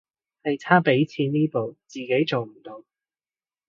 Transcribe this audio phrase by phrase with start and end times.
[0.41, 2.83] 係差畀錢呢步自己做唔到